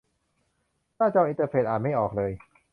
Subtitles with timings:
[0.97, 2.31] หน้าจออินเตอร์เฟซอ่านไม่ออกเลย